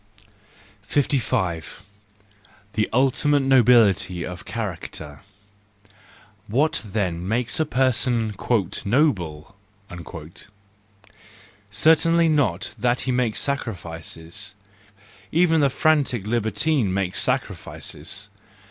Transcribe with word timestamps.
The 0.93 2.89
Ultimate 2.91 3.41
Nobility 3.41 4.25
of 4.25 4.45
Character 4.45 5.19
.—What 6.47 6.81
then 6.83 7.27
makes 7.27 7.59
a 7.59 7.65
person" 7.67 8.33
noble"? 8.85 9.55
Certainly 11.69 12.29
not 12.29 12.73
that 12.79 13.01
he 13.01 13.11
makes 13.11 13.39
sacrifices; 13.41 14.55
even 15.31 15.61
the 15.61 15.69
frantic 15.69 16.25
libertine 16.25 16.91
makes 16.91 17.21
sacrifices. 17.21 18.29